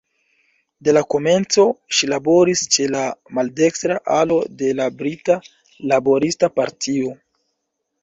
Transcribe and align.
De 0.87 0.95
la 0.95 1.03
komenco 1.13 1.65
ŝi 1.97 2.09
laboris 2.13 2.65
ĉe 2.77 2.87
la 2.95 3.03
maldekstra 3.41 4.01
alo 4.19 4.41
de 4.65 4.75
la 4.81 4.91
Brita 5.05 5.41
Laborista 5.95 6.55
Partio. 6.61 7.19